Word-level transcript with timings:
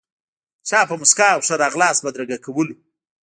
چا 0.67 0.79
په 0.89 0.95
موسکا 0.99 1.27
او 1.33 1.41
ښه 1.47 1.55
راغلاست 1.63 2.01
بدرګه 2.05 2.37
کولو. 2.45 2.75